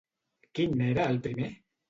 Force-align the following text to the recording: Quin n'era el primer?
Quin 0.59 0.73
n'era 0.81 1.07
el 1.13 1.21
primer? 1.29 1.53